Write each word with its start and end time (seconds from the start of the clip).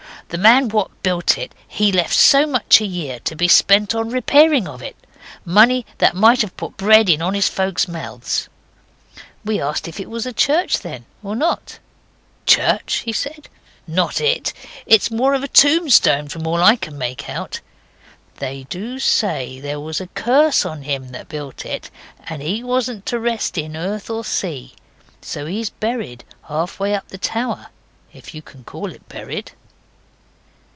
The 0.29 0.37
man 0.37 0.69
wot 0.69 0.89
built 1.03 1.37
it 1.37 1.53
he 1.67 1.91
left 1.91 2.13
so 2.13 2.47
much 2.47 2.79
a 2.79 2.85
year 2.85 3.19
to 3.25 3.35
be 3.35 3.49
spent 3.49 3.93
on 3.93 4.09
repairing 4.11 4.65
of 4.65 4.81
it! 4.81 4.95
Money 5.43 5.85
that 5.97 6.15
might 6.15 6.41
have 6.41 6.55
put 6.55 6.77
bread 6.77 7.09
in 7.09 7.21
honest 7.21 7.51
folks' 7.51 7.89
mouths.' 7.89 8.47
We 9.43 9.59
asked 9.61 9.87
was 10.07 10.25
it 10.25 10.29
a 10.29 10.31
church 10.33 10.79
then, 10.79 11.05
or 11.21 11.35
not. 11.35 11.79
'Church?' 12.45 12.99
he 13.03 13.11
said. 13.11 13.49
'Not 13.85 14.21
it. 14.21 14.53
It's 14.85 15.11
more 15.11 15.33
of 15.33 15.43
a 15.43 15.49
tombstone, 15.49 16.29
from 16.29 16.47
all 16.47 16.63
I 16.63 16.77
can 16.77 16.97
make 16.97 17.27
out. 17.29 17.59
They 18.37 18.63
do 18.69 18.99
say 18.99 19.59
there 19.59 19.81
was 19.81 19.99
a 19.99 20.07
curse 20.07 20.65
on 20.65 20.83
him 20.83 21.09
that 21.09 21.27
built 21.27 21.65
it, 21.65 21.89
and 22.29 22.41
he 22.41 22.63
wasn't 22.63 23.05
to 23.07 23.19
rest 23.19 23.57
in 23.57 23.75
earth 23.75 24.09
or 24.09 24.23
sea. 24.23 24.75
So 25.19 25.45
he's 25.45 25.69
buried 25.71 26.23
half 26.43 26.79
way 26.79 26.95
up 26.95 27.09
the 27.09 27.17
tower 27.17 27.67
if 28.13 28.33
you 28.33 28.41
can 28.41 28.63
call 28.63 28.93
it 28.93 29.09
buried. 29.09 29.51